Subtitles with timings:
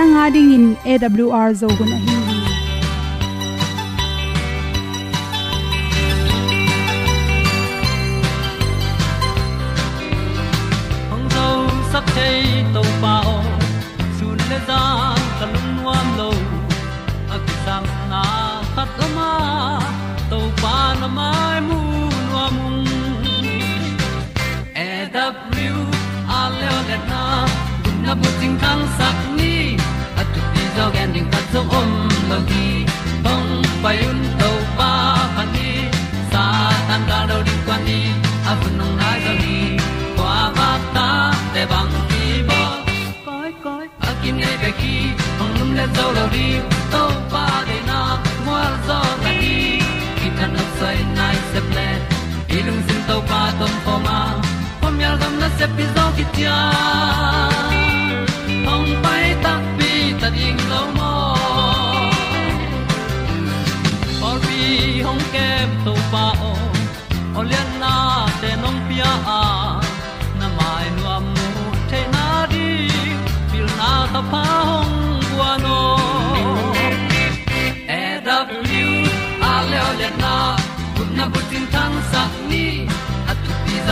[0.00, 2.14] nanga ding in awr zo gun a hi
[11.10, 11.46] hong zo
[11.94, 12.38] sak chei
[12.76, 13.34] to pao
[14.20, 14.80] sun le za
[15.40, 16.30] ta lun nuam lo
[17.34, 18.22] a ki sam na
[18.76, 19.30] khat o ma
[20.30, 21.80] to pa na mai mu
[22.30, 22.56] nuam
[24.86, 24.88] e
[25.18, 25.26] da
[26.38, 26.72] a le
[27.10, 27.24] na
[27.82, 29.29] gun na bu ting tang sak
[31.52, 31.90] zo om
[32.30, 32.66] lo gi
[33.24, 33.50] hong
[33.82, 34.90] pai un to pa
[35.36, 35.70] pa ni
[36.32, 36.44] sa
[36.88, 38.00] tan ga do di kwan ni
[38.50, 39.56] a bu nong nai zo ni
[40.16, 41.08] kwa ba ta
[41.54, 42.60] te bang ki bo
[43.26, 44.94] koi koi a kim nei be ki
[45.38, 46.46] hong lum le zo lo di
[46.92, 47.98] to pa de na
[48.46, 49.56] mo zo ta ni
[50.18, 51.88] ki ta na sai nai se ple
[52.56, 54.18] ilung sin to pa tom pa ma.
[54.80, 56.56] Pom yal gam na se pi zo ki tia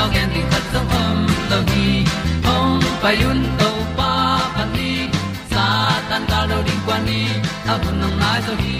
[0.09, 1.19] tu pi ding khat zo om
[1.51, 1.89] lo gi
[2.47, 4.13] hong pa yun to pa
[4.55, 4.91] pa ni,
[5.53, 5.65] sa
[6.09, 7.21] tan ga lo ding kwan ni.
[7.73, 8.77] A bu nang mai gi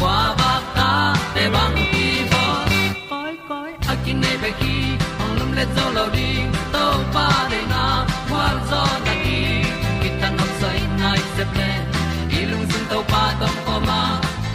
[0.00, 0.90] kwa ba ta
[1.34, 2.42] te bang ki bo
[3.10, 4.76] koi koi a kin nei be ki
[5.22, 7.84] ong lum le zo lo ding to pa de na
[8.28, 9.40] kwa zo na ki
[10.00, 11.70] ki ta na sai nai se ple
[12.38, 14.00] i sun to pa tom ko ma.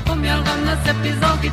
[0.05, 1.51] Pom yal gam na se pi zo ki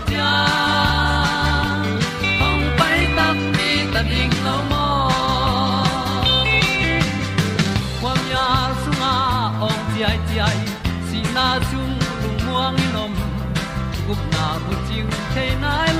[15.34, 15.91] canine.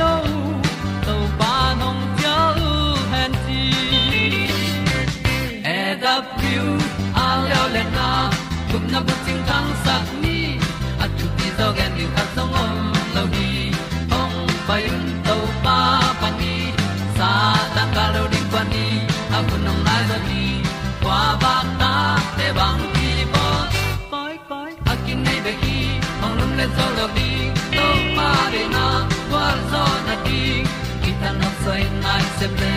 [32.42, 32.75] Se ple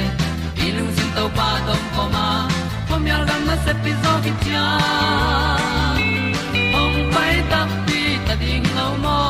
[0.65, 2.25] i lung sin to pa tom poma
[2.87, 4.65] pom yal gam na se pi zo ki tia
[6.81, 9.21] ong pai ta pi ta ding lo mo.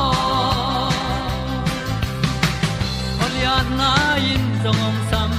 [3.24, 3.90] Ol ya na
[4.32, 5.32] in song om sam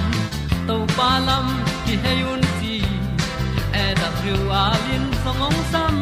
[0.68, 1.48] to pa lam
[1.86, 2.76] ki he un ti
[3.84, 5.96] e da thru a lin song om sam,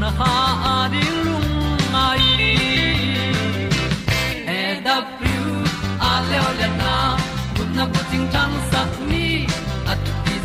[0.00, 0.34] na ha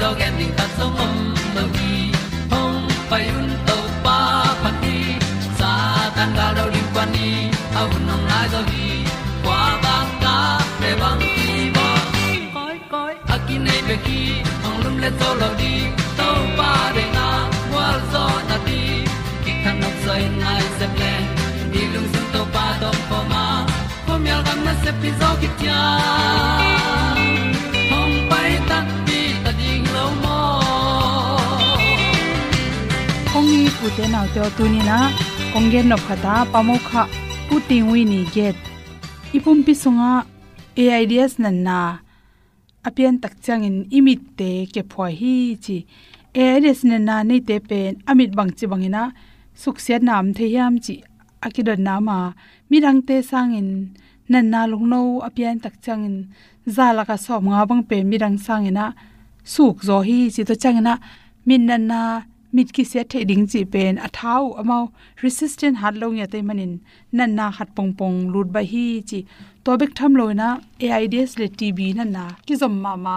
[0.04, 1.16] at ti zo gen ding ta zong om
[1.56, 2.12] lo gi
[2.52, 4.18] hong pai un to pa
[4.64, 4.98] pa ti
[5.60, 5.72] sa
[6.16, 7.30] tan ga do ri pa ni
[7.80, 8.90] au nong lai do gi
[9.44, 10.36] kwa ba ta
[10.80, 11.88] pe bang ki bo
[12.56, 13.36] koi koi a
[13.66, 14.22] nei be ki
[14.64, 15.74] hong lum le to lo di
[16.20, 17.28] to pa de na
[17.74, 18.82] wa zo na di
[19.44, 21.14] ki kan nok sai nai se ple
[21.72, 23.44] ni lung sun to pa do pa ma.
[24.06, 25.82] Po mi al gam na se pi zo ki tia
[33.84, 34.98] ong ni pu te nau te tu ni na
[35.56, 37.04] ong gen no khata pamo kha
[37.48, 37.56] pu
[37.90, 38.56] wi ni get
[39.36, 40.12] ipum pi sunga
[40.84, 41.78] aids nan na
[42.88, 45.78] apian tak chang in imit te ke phoi hi chi
[46.44, 49.04] aids nan na nei te pen amit bang chi bangina
[49.62, 50.96] suksiat nam the yam chi
[51.46, 52.18] akidon nama
[52.70, 53.70] mirang te sangin
[54.32, 56.16] nan na lung no apian tak changin
[56.76, 58.86] zala ka som nga bang pe mirang sangina
[59.54, 60.94] suk zo hi chi to changina
[61.48, 62.02] min nan na
[62.54, 64.92] mit ki se the ding chi pen a thau amao,
[65.24, 66.74] resistant hat long ya te manin
[67.12, 69.20] nan na hat pong pong lut ba hi chi
[69.64, 70.50] to bek tham loina na
[70.98, 73.16] aids le tb nan na ki zom ma ma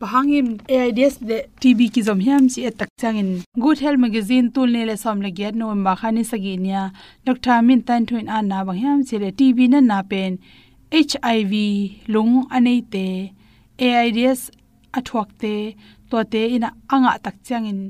[0.00, 0.48] pahangim
[0.78, 3.30] aids le tb ki zom hiam chi atak changin,
[3.64, 6.82] good health magazine, tul ne le som le gyat no ma khani sagi nia
[7.26, 10.38] dr min tan thuin an na bang hiam chi le tb nan na pen
[10.92, 11.52] hiv
[12.14, 13.06] lung anei te
[13.78, 14.40] aids
[14.98, 15.54] athuak te
[16.10, 17.80] to te ina anga tak changin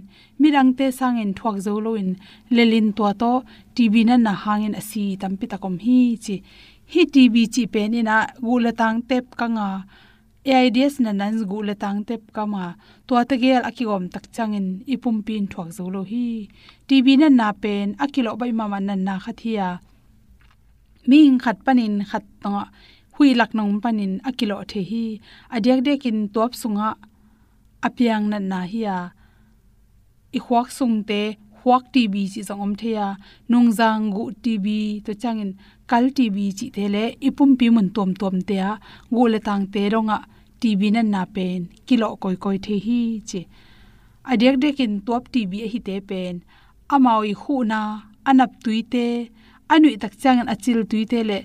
[0.41, 2.11] mirang te sangin thuak zo lo in,
[2.57, 3.33] lelin to to
[3.77, 6.37] tv na na hangin asi tampi takom hi chi.
[6.93, 8.17] Hi tv chi pen ina
[8.47, 9.69] gula tang tep kanga
[10.57, 12.65] aids na nan gula tang tep kama
[13.07, 16.27] to ta gel akiom tak changin ipum pin thuak zo lo hi.
[16.89, 19.69] Tv na na pen akilo bai mama nan na khathia
[21.11, 22.53] ming khat panin khat ta
[23.15, 25.07] hui lak nong panin akilo the hi.
[25.55, 26.89] Adyak dekin top sunga
[27.87, 28.99] apiang na na hiya
[30.37, 31.23] i huak sung te,
[31.61, 33.07] huak tv chi zong om theya
[33.51, 34.67] nong jang gu tv
[35.05, 35.51] to changin
[35.91, 38.73] kal tv chi te le ipum pi mun tom tom te a.
[39.15, 40.19] Gu le tang te ronga
[40.61, 41.61] tv na na pen.
[41.87, 43.41] Kilo koi koi the hi chi.
[44.31, 46.35] Adek dekin top tv a hi te pen.
[46.95, 47.81] Amawi hu na
[48.29, 49.07] anap tuite
[49.73, 51.39] anui tak changan achil tuite le.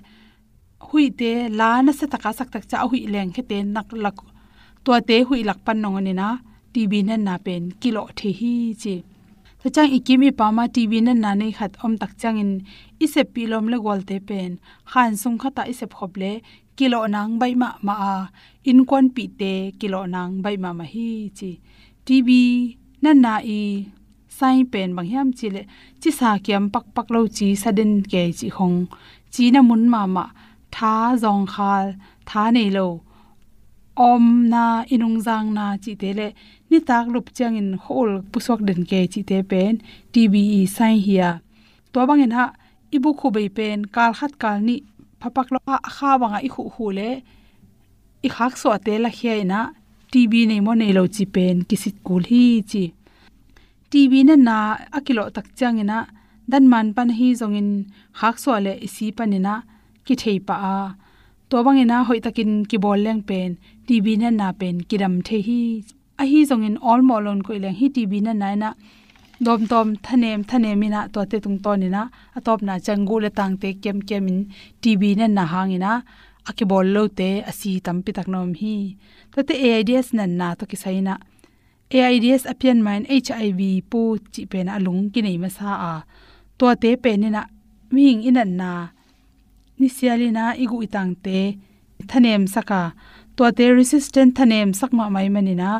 [0.86, 4.18] Hui te, la na sa taka sak tak cha hui leng khe te nak lak
[4.84, 6.30] ตัวเตหุยหลักปันนองนี่นะ
[6.72, 8.94] ทีวีนั่นนาเป็นกิโลเทฮีจี
[9.60, 12.50] ถ้าจ้างอีกิมีปามาทีวีนั่นนาในขัดอมตักจ้างอิน
[13.00, 14.50] อิเสปีลมเละกอลเตเป็น
[14.90, 16.24] ขันซุงขตาอิเปขบเล
[16.78, 18.14] กิโลนางใบมะมาอา
[18.66, 19.42] อินควนปีเต
[19.80, 21.08] กิโลนางใบมะมาฮี
[21.38, 21.50] จี
[22.06, 22.42] ทีวี
[23.04, 23.60] นั่นนาอี
[24.36, 25.58] ไซเป็นบางแห่งจีเล
[26.02, 28.72] จีสาเกียมปักปักเลาจีสะดินเกจีขง
[29.34, 30.24] จีนมุนมามา
[30.74, 31.72] ท้าจองคา
[32.28, 32.78] ท้าในโล
[33.96, 36.28] om na inung jang na chi te le
[36.70, 39.74] ni tak lup chang in hol pusok den ke chi te pen
[40.12, 41.30] TBE sai hia.
[41.92, 42.46] to bang in ha,
[42.96, 44.76] ibu khu bei pen kal khat kal ni
[45.20, 45.58] phapak lo
[45.88, 47.10] a kha wanga i khu hu le.
[48.26, 49.60] I khak so te la khia ina
[50.12, 52.84] tb nei mo nei lo chi pen kisit kul hi chi.
[53.90, 54.56] Tb na na
[54.96, 55.98] akilo tak chang ina
[56.50, 57.70] dan man pan hi zong in
[58.18, 59.54] khak so le isi panina
[60.06, 60.78] ki thei pa a
[61.48, 63.50] to bangena hoi takin ki bol leng pen
[63.86, 65.60] tv na na pen, kiram the hi,
[66.18, 67.76] a hi zong in all molon ko leng.
[67.80, 68.70] Hi tv na na na
[69.44, 72.02] dom tom, thanem thanem ina to te tung ton ina
[72.36, 74.38] atop na changu le tang te kem kem in
[74.82, 75.92] tv na na hangina
[76.48, 78.96] aki bol lo te asi tampi tak nom hi.
[79.32, 81.14] To te aids na na to ki saina
[81.90, 83.60] aids apian main hiv
[83.90, 84.00] pu
[84.32, 85.94] chi pen alung ki nei ma sa a.
[86.58, 87.42] To te pen ina
[87.94, 88.70] ming inan na
[89.78, 91.38] ni sialina igu itang te
[92.10, 92.82] thanem saka
[93.36, 95.70] to te resistant thanem sakma mai manina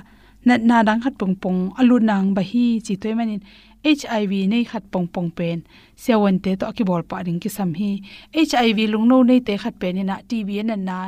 [0.47, 3.43] nat na dang khat pong pong alu nang ba hi chi toy manin
[3.85, 5.59] hiv nei khat pong pong pen
[6.03, 7.91] sewon te to ki bol pa ring ki sam hi
[8.35, 10.99] hiv lung no nei te khat pen ina tv na na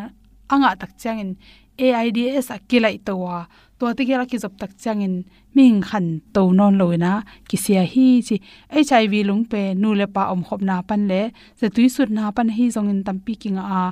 [0.52, 1.30] anga tak changin
[1.78, 3.48] aids akilai towa.
[3.80, 5.14] ตัวที่เราคิดจบตักจังเงิน
[5.56, 7.12] มิ่งขันโตนอนเลยนะ
[7.50, 8.36] กิเสียฮีจี
[8.70, 9.52] ไอชายวีลุงเป
[9.82, 11.22] นูเลปาอมขบนาปันเละ
[11.58, 13.82] จะตุยสุดนาปันฮีทรงเงินตัมปีกิงอา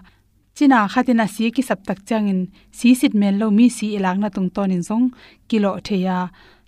[0.57, 2.39] จีน่าขัดนาเสียกิสับตักจังเงิน
[2.79, 5.03] สีสิทเมลโลมีสีอีลังนาตรงตอนนินรง
[5.51, 6.09] กิโลเทีย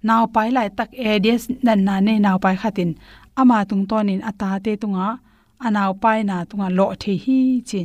[0.08, 2.90] นาวไปหลายตักเอเดียสดันนาเนนาวไปขัดิน
[3.36, 5.08] อามาตรงตอนนินอัตาเตตุงอา
[5.64, 7.38] อานาวไปนาตุงอาโลเทฮี
[7.68, 7.80] จี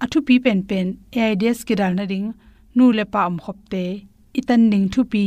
[0.00, 2.24] อทุปีเป็นเป็นเอเดียสกิดานาดิง
[2.76, 3.74] นูเลปาอมขบเต
[4.40, 5.24] itan ning thu pi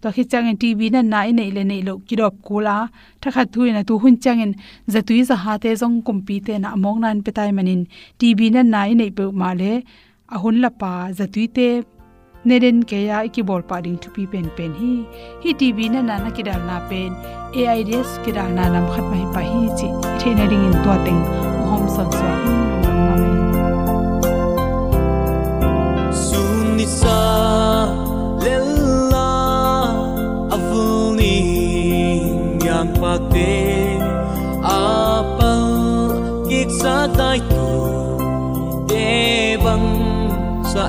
[0.00, 2.76] to khi chang en tv na nai nei le nei lo ki dop kula
[3.20, 4.52] tha kha thu na tu hun chang en
[4.92, 7.82] za tu za ha te jong kum pi te na mong nan pe tai manin.
[8.20, 9.72] Tv na nai nei pe ma le,
[10.34, 11.68] a hun la pa za tu te
[12.48, 14.92] neren ke ya e ki bol pa ding thu pi pen pen hi.
[15.42, 17.10] Hi tv na na na ki dal na pen
[17.62, 19.88] aids kidal na nam khat mai pa hi chi,
[20.20, 21.22] the na ring in to teng,
[21.68, 22.73] hom sang swa
[37.04, 37.68] sa tai tu
[38.88, 39.88] de bang
[40.72, 40.88] sa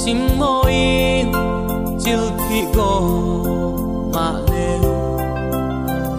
[0.00, 1.28] sim mo in
[2.02, 2.92] chil thi go
[4.14, 4.94] ma leo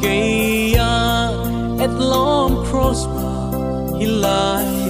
[0.01, 0.93] Kaya
[1.85, 3.33] et long prosper
[3.99, 4.80] hi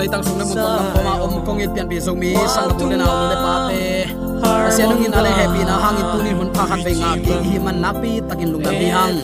[0.00, 2.32] nei tang sung na mun tong ko ma om kong it pian bi zo mi
[2.54, 3.84] sang tu le na le pa te
[4.68, 7.34] asia nung in ale happy na hangin tu ni hun pha khan ve nga ki
[7.46, 9.16] hi man na pi takin lung da bi hang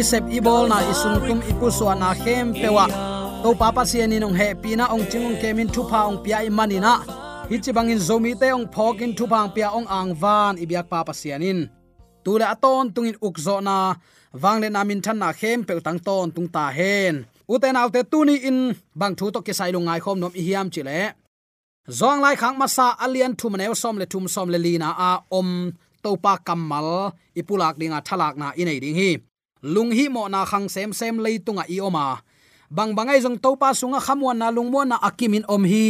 [0.00, 2.86] isep ibol na isung tum ipu so na khem pewa
[3.42, 6.50] to papa sian ni nong happy na ong chingong kemin thu pha ong pia i
[6.58, 6.94] mani na.
[7.50, 11.12] Hi chi bangin zomi te ong phokin thu phang pia ong ang van ibyak papa
[11.20, 11.58] sianin
[12.24, 13.78] tule aton tungin ukzo na.
[14.42, 17.14] Wangle namin than na khem pe tang ton tung ta hen
[17.52, 18.58] uten autte tuni in
[19.00, 20.98] bang thu to ke sai lu ngai khom nom i hiam chile.
[21.98, 25.48] Zong lai khang masa alian thum neu som le thum som le lina a om
[26.02, 26.88] topa kamal
[27.40, 29.10] ipulak dinga thalak na inei ding hi.
[29.74, 32.06] Lung hi mo na khang sem sem leitunga i oma.
[32.76, 35.86] Bang bangai jong topa sunga khamwan na lungmon na akimin om hi.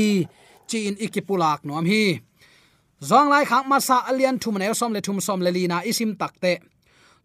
[0.68, 2.04] Chi in ikipulak nom hi.
[3.08, 6.52] Zong lai khang masa alian thum neu som le thum som le lina isim takte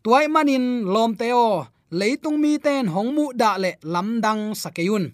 [0.03, 1.45] tuai manin lom teo
[1.91, 5.05] leitung mi ten hongmu da le lamdang sakeyun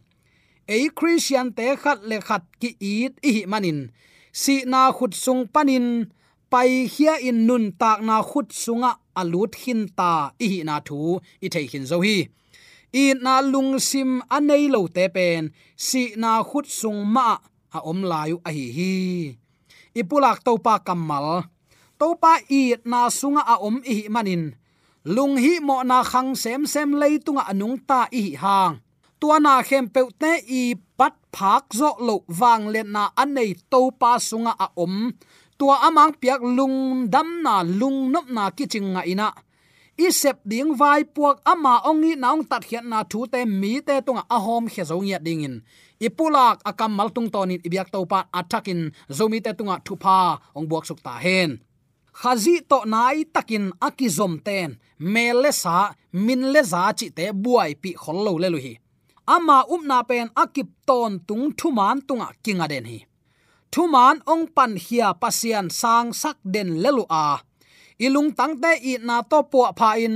[0.74, 3.80] ei christian te khat le khat ki it i manin
[4.42, 5.88] si na khut sung panin
[6.52, 10.12] pai hia in nun tak na khut sunga alut hin ta
[10.48, 11.00] i na thu
[11.46, 12.18] i thei hin zo hi
[13.02, 15.44] i na lung sim anei lo te pen
[15.86, 17.28] si na khut sung ma
[17.78, 18.94] a om layu a hi hi
[20.00, 21.28] ipulak topa kamal
[22.00, 24.44] topa i na sunga a om i manin
[25.08, 28.84] lung hi mo na khang sem sem leitunga anung ta i hang.
[29.20, 33.82] Tua na khem pe te i pat phak zo lo wang len na anei to
[34.00, 35.16] pa sunga a om.
[35.58, 39.32] Tua amang piak lung dam na lung nop na kiching nga ina.
[39.98, 44.24] Isep ding vai puak ama ongi naung tat hian na thu te mi te tunga
[44.36, 45.56] a hom khe zo ngia ding in.
[46.04, 51.00] Ipulak akam maltung tonin ibyak to pa atakin zomi te tunga thupa ong buak suk
[51.00, 51.52] ta hen
[52.20, 54.70] khazi to nai takin akizom ten.
[55.14, 55.78] Mele sa,
[56.26, 58.74] min le za chi te buai pi khollo le lu hi.
[59.36, 63.00] Ama umna pen akip ton tung thuman tunga kinga den hi.
[63.74, 67.26] Thuman ong pan hia pasian sang sak den lelu a.
[68.06, 70.16] Ilung tangte i na to po pha in,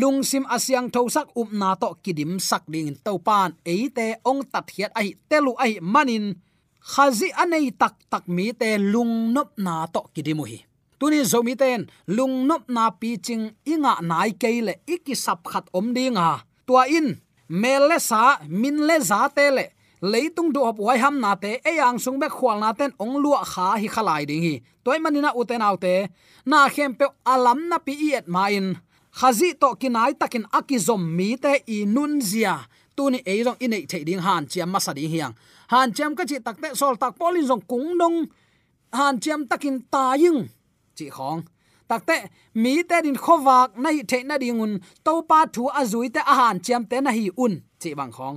[0.00, 3.50] lung sim asyang tho sak up na to kidim sak ding to pan.
[3.72, 6.26] Eite ong tat hiat ai telu ai manin.
[6.90, 10.58] Khazi anei tak tak mi te lung nop na to kidimu hi
[10.98, 15.94] tuni zomi ten, lung nop na pi ching inga nai keile iki sap khat om
[15.94, 16.42] dinga.
[16.66, 19.64] Tua in mele sa, min le za te le.
[20.02, 23.18] Leitung do op wai ham na te e yang sung be khwal na ten ong
[23.18, 24.54] lua kha hi khalai ding hi.
[24.84, 26.08] Toy manina uten autte
[26.46, 28.78] na khem pe alam na pi et main
[29.18, 32.54] khazi to kinai takin akizom mi te i nun zia.
[32.96, 35.34] Tuni e rong inei thei ding han chiam ma sa ding hiang.
[35.72, 38.26] Han chiam ka chi takte sol tak polin jong kung dong
[38.92, 40.48] han chiam takin ta yung
[40.98, 41.40] chi khong
[41.88, 42.16] takte
[42.62, 44.72] mi te din khowak nai the na dingun
[45.04, 48.36] to pa thu azui te a han chiam te na hi un chi bang khong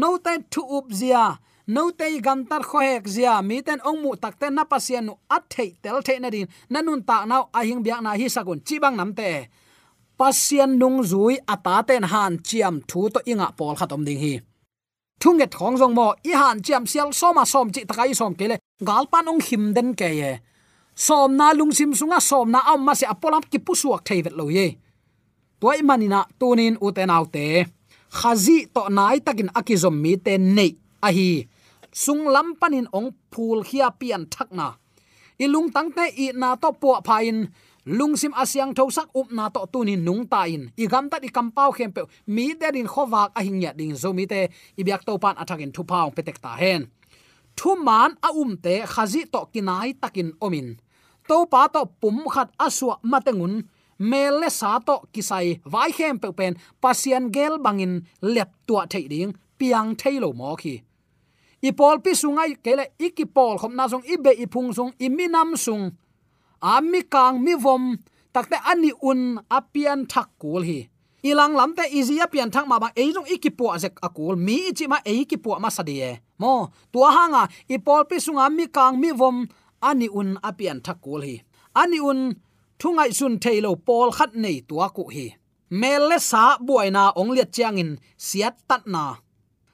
[0.00, 1.24] no te thu up zia
[1.74, 5.14] no te gam tar kho hek zia mi ten ong mu takte na pasien nu
[5.36, 8.60] at thei tel the na din nanun ta nau a hing biak na hi sakun
[8.66, 9.30] chi bang nam te
[10.18, 14.34] pasien nung zui ata ten han chiam thu to inga pol khatom ding hi
[15.20, 18.56] thunget khong jong mo i han chiam sial soma som chi takai som kele
[18.88, 20.32] galpan ong him den ke ye
[21.00, 24.52] som na lung sim sunga som na am ma se apolam ki pusuak theivet lo
[24.52, 24.76] ye.
[25.56, 27.64] Toy manina tunin uten autte
[28.18, 31.48] khazi to nai takin akizom mi te nei ahi.
[31.88, 34.76] Sung lam panin ong phul khia pian thakna
[35.40, 37.48] ilung tangte i na to po phain.
[37.98, 40.68] Lungsim asyang thosak up na to tunin nung ta in.
[40.76, 44.28] I gam ta di kampau khem pe mi derin khowak a hingya ding zo mi
[44.28, 44.52] te.
[44.76, 46.92] I byak to pan athakin thu paung petek ta hen.
[47.56, 50.76] Thu man a um te, khazi to kinai takin omin
[51.30, 53.54] to pa to pum khat aswa matengun
[54.10, 57.94] mele sa to kisai vai khem pe pen pasian gel bangin
[58.34, 60.74] lep tua thei ding piang thei lo mo khi
[61.68, 65.84] i pol pi sungai kele ikipol khom na song ibe ipung sung iminam sung
[66.74, 67.84] ami kang mi vom
[68.34, 69.20] takte ani un
[69.58, 70.78] apian thak kul hi
[71.30, 75.50] ilang lamte easy apian thak ma ba eijong ikipo azek akul mi chi ma eikipo
[75.62, 76.52] ma sadie mo
[76.92, 77.42] tua hanga
[77.74, 79.36] ipol pi sunga mi kang mi vom
[79.88, 81.36] ani un apian thakul hi.
[81.74, 82.20] Ani un
[82.80, 85.26] thungai sun thailo pol khat nei tua ku hi.
[85.70, 87.90] Mel le sa buaina ong liat changin
[88.28, 89.04] siat tat na.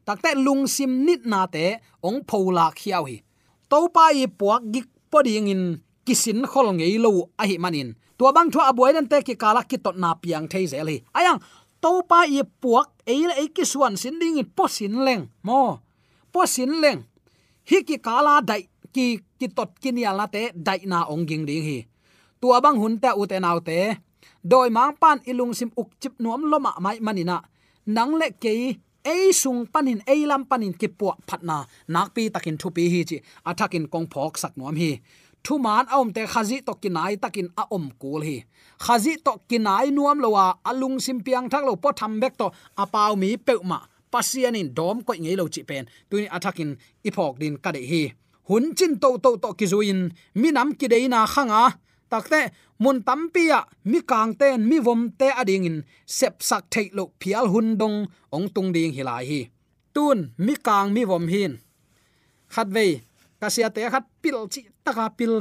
[0.06, 1.64] Takte lung sim nit na te
[2.06, 3.16] ong phola khiaw hi.
[3.70, 5.62] To pa i puak gik poding in
[6.06, 7.90] kisin khol ngei lo a hi manin.
[8.18, 10.98] Tua bang thua abuai dan te ki kala ki tot na piang thei zel hi.
[11.18, 11.40] Ayang
[11.82, 15.22] to pa i puak e le e ki suan sin ding in posin leng.
[15.46, 15.80] Mo
[16.32, 17.00] posin leng.
[17.66, 18.62] Hi ki kala dai
[18.96, 19.06] ki
[19.38, 21.78] ki tot kin ya la te dai na ong ging ding hi.
[22.40, 23.78] Tua abang hun ta u te nau te,
[24.50, 27.38] doi mang pan ilung sim uk chip nuam loma mai manina.
[27.96, 28.52] Nang le ke
[29.12, 31.56] ei sung panin, ei lam panin ki pu phatna
[31.94, 33.16] nak pi takin thu pi hi chi
[33.50, 34.90] athakin kong phok sak nuam hi.
[35.44, 38.36] Thu man aom te khazi to kinai takin a om kul hi.
[38.84, 42.46] Khazi to kinai nuam lowa alung sim piang thak lo po tham bek to
[42.82, 43.78] apau mi peuma
[44.12, 45.84] pasianin dom ko ngei lo chi pen.
[46.10, 46.70] Tuin athakin
[47.08, 48.02] ipok din ka de hi
[48.48, 49.48] hun chin to to to
[50.40, 51.62] mi nấm ki deina khanga
[52.10, 52.40] takte
[52.78, 55.76] mun tampia mi kang ten mi vom te ading in.
[56.06, 59.40] Sep sak thei lo phial hun dong, ong tung ding hilai hi.
[59.94, 61.52] Tun, mi kang, mi vom hin.
[62.52, 63.00] Khat ve
[63.40, 65.34] kasia te khat pil chi taka pil.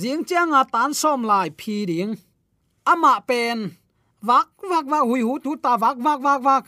[0.00, 2.12] Jing changa tan som lai phi ding.
[2.92, 3.58] Ama pen
[4.28, 6.64] vak vak vak hui hu tu ta vak vak vak vak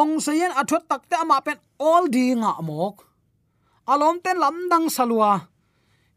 [0.00, 3.09] ong sayen athot takte ama pen all dinga mok
[3.92, 5.32] alom ten lam dang salua.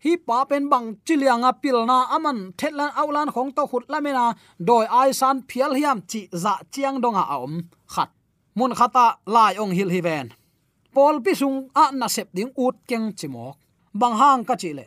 [0.04, 4.26] Hi pa pen bang chilianga pilna aman, thetlan aulan khong to khut lamena,
[4.68, 7.54] doi ai san phial hiam chi za chiang donga om
[7.94, 8.10] khat.
[8.58, 9.06] Mun khata
[9.36, 10.28] lai ong hil hi ven.
[10.94, 13.56] Pol pi sung a na sep ding ut keng chimok.
[14.00, 14.86] Bang hang ka chile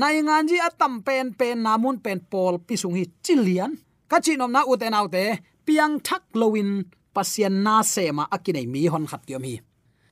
[0.00, 3.72] nai ngan ji atam pen pen namun pen pol pi sung hi chilian.
[4.10, 5.24] Ka chi nom na uten autte,
[5.66, 6.70] piang thak lowin,
[7.14, 9.54] pasien na sema akinai mi hon khat tiom hi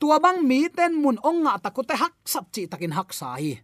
[0.01, 3.57] tua bang mi ten mun ong nga takute hak sap chi takin hak sa hi.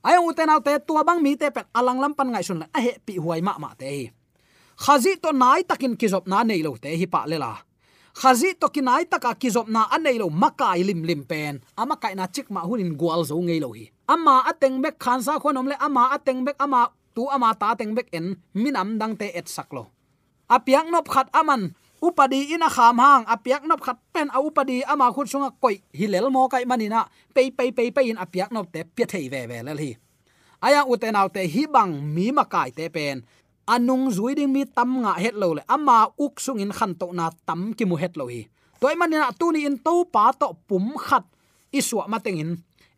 [0.00, 2.80] Ayong uten autte tua bang mi te pet alang lam pan ngai sun la a
[2.80, 4.04] he, pi huai ma ma te hi.
[4.80, 7.52] Khazi to nai takin kizop na nei lo te hi pa lela
[8.20, 11.60] khazi to kinai taka kizop na anei lo makai lim lim pen.
[11.76, 13.84] Ama kai na chik ma hunin gwal zo ngei lo hi.
[14.08, 17.94] Ama ateng bek khan sa khonom le, ama ateng bek, ama tu ama ta teng
[17.94, 19.90] bek en minam dang te et saklo
[20.50, 21.70] apiang nop khat aman
[22.00, 25.76] upadi ina kham hang apiak nop khat pen a upadi ama khut sunga koi.
[25.92, 29.46] Hilel mo kai manina pe pe pe pe in apiak nop te pia thei ve
[29.46, 29.92] ve le hi.
[30.60, 33.22] Aya uten te hi bang mi ma kai te pen.
[33.66, 37.12] Anung zui ding mi tam nga het lo le, ama uk sung in khan to
[37.12, 38.48] na tam ki mu het lo hi.
[38.80, 41.22] Toy manina, tu ni in to pa to pum khat
[41.70, 42.18] iswa ma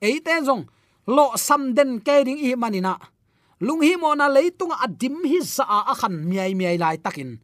[0.02, 0.66] ei te zong,
[1.06, 2.98] lo sam den ke ding i manina.
[3.60, 7.38] Lung hi mo na leitung adim hi sa a khan miai miai lai takin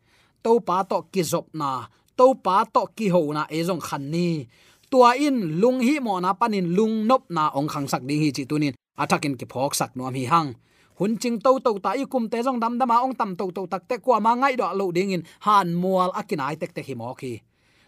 [0.45, 1.87] to pa to ki zop na.
[2.19, 4.47] To pa to ki ho na e zong khan ni.
[4.91, 8.31] Tua in lung hi mo na panin lung nop na ong khang sak ding hi
[8.37, 8.75] chi tunin.
[9.03, 10.51] Atakin ki phok sak nuam hi hang.
[10.99, 13.63] Hun ching to to ta i kum te jong dam dama ong tam to to
[13.71, 16.95] tak te kwa ma ngai do lo ding in han mual akinai tek te hi
[16.95, 17.33] mo ki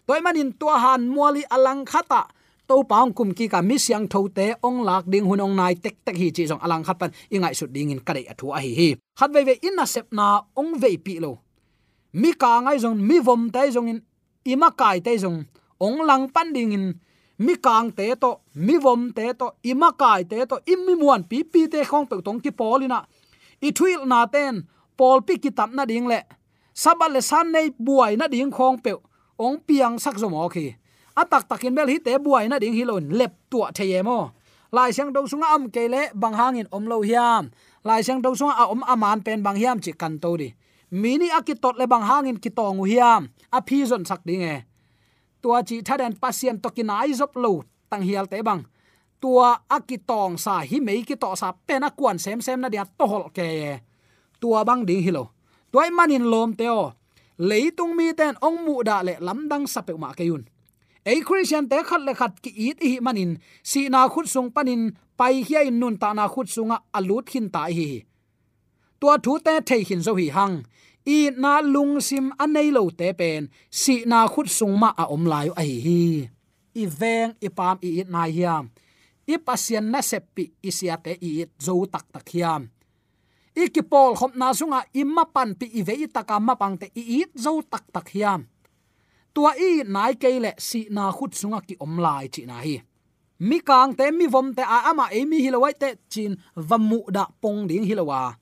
[0.07, 2.21] toy manin tua han muali alang khata
[2.67, 5.75] to paung kum ki ka mi siang tho te ong lak ding hun ong nai
[5.83, 8.59] tek tek hi chi jong alang khat pan ingai su ding in kare athu a
[8.63, 8.89] hi hi.
[9.19, 10.27] Khat ve ve in na sep na
[10.59, 11.31] ong ve pi lo
[12.13, 13.99] mi ka ngai jong mi vom tai jong in
[14.43, 15.43] ima kai tai jong
[15.79, 16.85] ong lang pan ding in,
[17.41, 21.43] mi kang te to, mi vom te to ima kai te to immi muan pi
[21.43, 22.99] pi te khong pe tong ki polina
[23.61, 24.61] i thuil na ten
[24.97, 26.21] pol pi ki tap na ding le.
[26.73, 28.93] Sabal le san nei buai na ding khong pe,
[29.37, 30.75] ong piang sak zo mo khi
[31.15, 34.31] atak takin bel hi te buai na ding hilon lep tua theye mo.
[34.71, 37.51] Lai sang dong sunga am ke le bang hangin om lo hiam.
[37.83, 40.49] Lai sang dong sunga a om aman pen bang hiam chi kan to di.
[40.91, 44.57] Mini akitot le bang hangin ki tong hiam a phi zon sak ding e
[45.41, 48.61] tua chi thaden pasien to kinai zop lo tang hial te bang
[49.21, 53.05] tua akitong sa hi mei ki to sa pena kwan sem sem na dia to
[53.11, 53.47] hol ke
[54.41, 55.23] tua bang ding hilo
[55.71, 56.97] toy manin lom teo
[57.49, 60.43] leitung mi ten ong mu da le lamdang sape ma ke yun
[61.05, 63.31] ei christian te khat le khat ki it hi manin
[63.63, 64.81] si na khut sung panin
[65.19, 67.89] pai hiai nun ta na khut sunga alut hin ta hi
[69.01, 70.55] tua thu te thei hin zo hi hang
[71.05, 75.25] i na lung sim anei lo te pen si na khut sung ma a om
[75.25, 76.01] lai ai hi.
[76.81, 78.69] I veng i pam i it na hiam.
[79.27, 82.69] I pasien na seppi i sia te i it zo tak tak hiam.
[83.55, 86.55] I ki pol khop na sunga i ma pan pi i ve i taka ma
[86.61, 88.45] pang te i it zo tak tak hiam.
[89.33, 92.77] Tua i nai ke le si na khut sunga ki om lai chi na hi.
[93.47, 96.37] Mi kang te, mi vom te a ama e mi hilawai te, chin
[96.69, 98.37] vamu da pong ding hilawa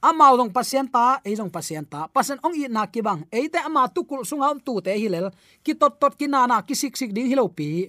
[0.00, 3.48] amau dong pasien ta e dong pasien ta pasen ong i na ki bang e
[3.52, 5.28] te ama tu kul sunga um tu te hilel.
[5.64, 7.88] Ki tot tot ki na na ki sik sik ding hilo pi.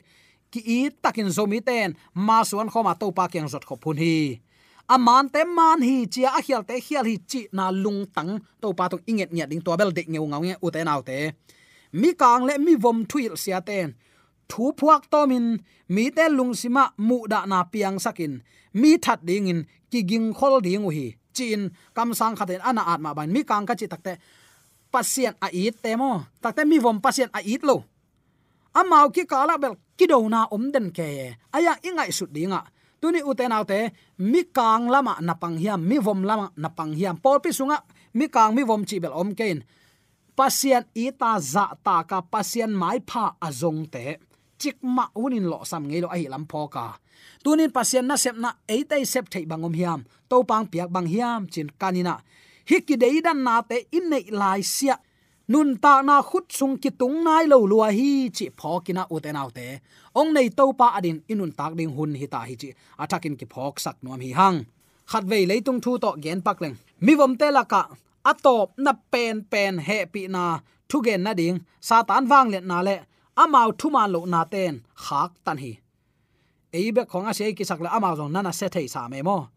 [0.51, 1.95] Ki i takin zomi ten.
[2.13, 4.39] Ma suan khoma to pa kyang zot kho phun hi.
[4.91, 8.43] Aman te man hi, chia a hial te hial hi chi na lung tang.
[8.61, 11.01] To pa to inget nya ding to bel de ngeu ngau nge u te nau
[11.01, 11.31] te.
[11.95, 13.95] Mi kang le mi vom thuil sia ten.
[14.51, 15.63] Thu phuak to min.
[15.87, 18.43] Mi te lung sima mu da na piang sakin.
[18.73, 19.59] Mi that ding in.
[19.91, 23.73] Ki ging khol ding hi chin kam sang khaten ana atma ban, mi kang ka
[23.79, 24.17] chi takte
[24.91, 26.21] pasien a it te mo.
[26.43, 27.83] Takte mi vom pasien a it lo.
[28.73, 31.35] Amau ki kala bel kido na om den ke.
[31.55, 32.61] Aya ingai sut dinga.
[33.01, 37.17] Tuni uten autte mi kang lama na pang hiam, mi vom lama na pang hiam.
[37.17, 37.77] Pol pi sunga,
[38.13, 39.63] mi kang mi vom chi bel om kein
[40.35, 44.17] pasien ita za ta ka pasien mai pha azong te
[44.61, 46.85] chik ma unin lo sam ngelo ai lam pho ka.
[47.43, 49.99] Tunin pasien na sep na eitai sep thei bangom hiam.
[50.29, 52.15] To pang piak bang hiam chin kanina
[52.69, 54.95] hiki dei dan na te in nei lai sia.
[55.51, 59.67] Nun ta na khut sung ki tung nai lo lua hi chi phokina uten autte
[60.19, 62.69] ong nei to pa adin inun tak ding hun hi ta hi chi.
[63.03, 64.57] Atakin ki phok sak nom hi hang.
[65.11, 66.75] Khat vei leitung thu to gen pak leng.
[67.05, 67.83] Mi vom te la ka.
[68.31, 70.43] Atop na pen pen he pi na.
[70.89, 71.57] Thu gen na ding.
[71.87, 72.95] Satan wang le na le
[73.35, 75.79] amau thuma lo na ten, khak tan hi.
[76.73, 79.49] Eibe khonga sei ki sakla amau jong nana se thei sa me mo.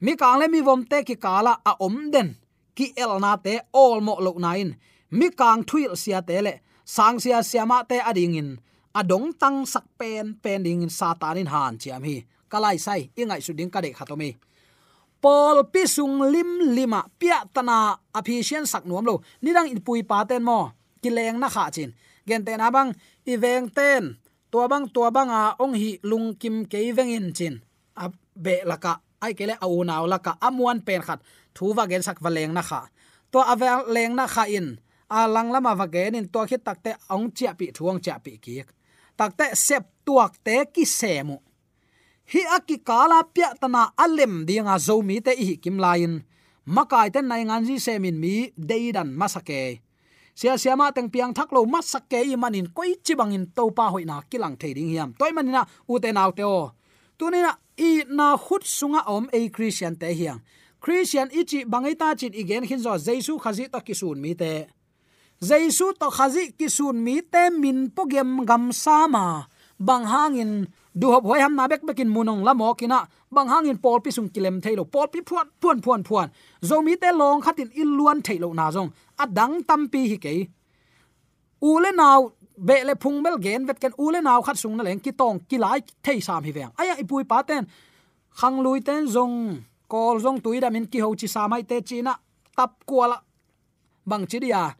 [0.00, 2.36] Mi kang le mi vom te ki kala a om den,
[2.76, 4.76] ki el na te all mo lo nain
[5.10, 8.50] mi kang thuil sia te le, sang sia siama te ading in.
[8.94, 12.16] Adong tang sak pen pen ding in satanin han chiam hi.
[12.50, 14.30] Kalai sai ingai su ding ka de khatomi
[15.20, 19.20] pol pi sung lim lima pia tana aphisien sak nuam lo.
[19.44, 21.90] Nirang in pui pa ten mo kileng na kha chin.
[22.28, 22.92] Gen ten abang,
[23.26, 24.16] i veng ten.
[24.50, 27.54] Tua bang tua bang a ong hi lung kim ke veng in chin.
[27.96, 29.00] A be laka.
[29.20, 30.32] Ai kele au naw laka.
[30.40, 31.20] Amuan pen khat.
[31.54, 32.80] Thu va gen sak valeng na kha.
[33.32, 34.78] To avel leng na kha in.
[35.10, 36.26] A lang lama va gen in.
[36.28, 38.62] To khit takte ong chia pi thuang chia pi ki
[39.20, 41.36] takte sep tuak te ki semu
[42.32, 46.12] hi aki kala pya tana alem dinga zomi te hi kim lain
[46.64, 48.34] makai ten nai ngan ji semin mi
[48.68, 49.60] deidan masake
[50.40, 53.92] sia sia ma teng piang thak lo masake i manin koi chi bangin to pa
[53.92, 55.12] hoina kilang thading hiam.
[55.20, 56.72] Toy manina u te naw te o.
[57.18, 60.40] Tunina i na khut sunga om a christian te hiang.
[60.80, 64.64] Christian ichi bangai ta chin igen hin zo jesu khazi to kisun mi te.
[65.48, 69.44] Jesu to khazi kisun mi te min pogem gam sama
[69.78, 70.52] bang hangin
[70.94, 73.08] du hop hoi ham na bek bekin munong lamo kina.
[73.30, 74.84] Bang hangin pol pi sung kilem thailo.
[74.84, 76.02] Pol pi phuan phuan phuan.
[76.02, 76.28] Phuan
[76.62, 78.90] zomi te long khatin iluan thailo na zong.
[79.18, 80.48] Adang tampi hi ke
[81.62, 85.00] ule naw be le phung bel gen vet ken ule naw khat sung na leng
[85.00, 86.72] ki tong ki lai thei sam hi veng.
[86.80, 87.66] Aya ipui pa ten.
[88.38, 89.36] Khang lui ten zong.
[89.88, 92.14] Kol zong tui da min ki ho chi sa mai te chi na
[92.56, 93.18] tap kwala
[94.06, 94.76] bang chi dia.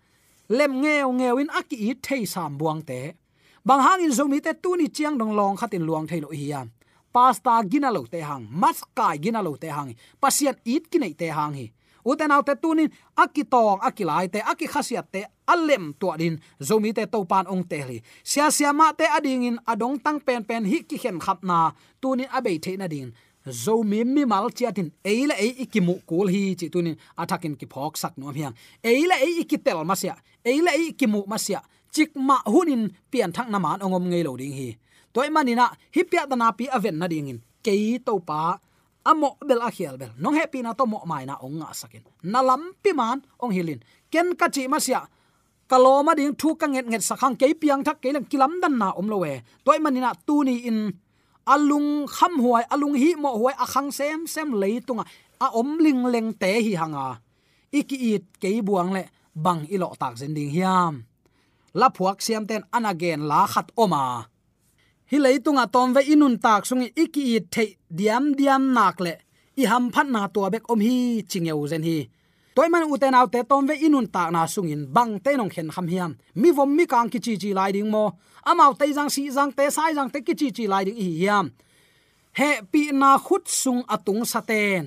[0.48, 3.19] Lem ngeo ngeo in aki i thei sam buang te
[3.64, 6.68] bang hang in zomi te tu ni chiang dong long khatin luang thailo hiam
[7.12, 11.72] pasta ginalo te hang mas kai ginalo te hang pasien it kinai te hang hi.
[12.04, 17.46] Uten autte tunin akitong, akilai te aki khasiat te, alem to din zomi te topan
[17.46, 18.00] ong te li.
[18.24, 21.72] Sia sia ma te ading in, adong tang pen pen hi ki khem khap na
[22.00, 23.12] tunin abei the na ding
[23.46, 27.96] zomi mi mi mal chiatin eila ei ikimu kul hi chi tunin athakin ki phok
[27.96, 28.54] sak no hiang.
[28.84, 31.60] Eila ei ikitel masia eila ei ikimu masia
[31.94, 34.68] chik ma hunin pian thak na man ongom ngei lo ding hi.
[35.12, 37.38] Toy manina hi pya dana pi aven na ding in.
[37.64, 37.74] Ke
[38.06, 38.56] to pa,
[39.04, 40.12] amo bel a khial bel.
[40.22, 42.02] Nong happy na to mo mai na ong nga sakin.
[42.32, 45.06] Na lam pi man, ong hilin ken ka chi ma masia
[45.70, 48.90] kaloma ding thu ka nget nget sakhang ke piang thak ke lang kilam dan na
[48.98, 50.90] om lowe toy manina tu ni in,
[51.46, 55.06] alung kham huai, alung hi mo huai akhang sem sem leitunga
[55.38, 57.22] a om ling leng te hi hanga.
[57.70, 61.06] Iki it ke buang le, bang ilo tak zending hiam
[61.74, 64.26] la phuak siam ten anagen la khat oma.
[65.10, 69.14] Hi leitunga tom ve inun tak sungi iki i the diam diam nak le.
[69.56, 72.08] I ham phat na to bek om hi, chingeu zen hi.
[72.54, 75.86] Toy man uten autte tom ve inun tak na sungin bang te nong khen kham
[75.88, 76.12] hiam.
[76.34, 78.04] Mi vom mi kang ki chi chi lai ding mo.
[78.46, 81.10] Amau te jang si jang te, sai jang te ki chi chi lai ding hi
[81.20, 81.46] hiam.
[82.38, 84.84] He pi na khut sung atung saten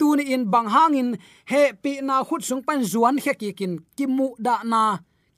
[0.00, 4.28] tuni in bang hangin, he pi na khut sung pan zuan he ki kin kimu
[4.40, 4.82] da na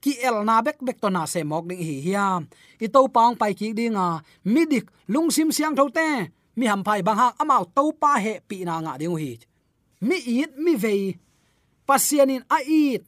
[0.02, 2.40] ki el na bek bek to na se mok ding hi hiam
[2.84, 4.06] i to paung pai ki dinga
[4.54, 6.08] midik lungsim siang thote
[6.56, 9.32] mi ham phai bang hang amao to pa he pi na nga ding hi.
[10.02, 10.94] Mi it, mi ve
[11.86, 13.02] pasianin a it.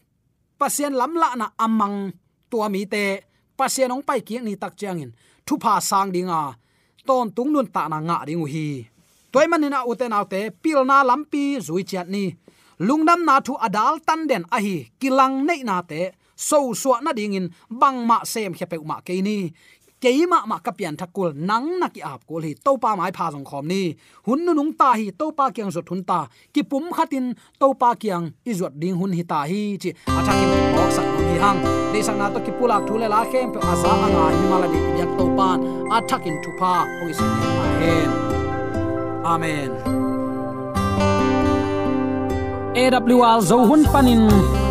[0.59, 1.99] Pasien lam la na amang.
[2.51, 3.05] Tua mi te.
[3.59, 5.11] Pasien ong pai ki ni tak changin
[5.47, 6.41] thu pa sang dinga
[7.07, 8.69] ton tung nun ta na nga ding hi.
[9.33, 12.25] Toy manina uten autte pil na lampi zui chat ni.
[12.87, 14.77] Lungnam na thu adal tan den a hi.
[15.01, 16.03] Kilang nei na te.
[16.37, 19.53] So suwa na ding in bang ma sem khepe ma ke ni
[20.05, 23.47] keima ma kapian thakul nang na ki ap kol hi to pa mai pha jong
[23.49, 23.83] khom ni
[24.27, 26.19] hun nu nung ta hi to pa kyang zot hun ta
[26.55, 27.27] ki pum khatin
[27.61, 31.61] to pa kyang izot ding hun hi ta hi chi athakin bok sak hi hang
[31.93, 34.81] de sang na to ki pulak thule la khem pe asa anga hi mala di
[35.01, 35.59] yak to pan
[35.97, 38.11] athakin thu pa oi sin ma hen
[39.33, 39.71] amen
[42.83, 44.23] AWR zo hun panin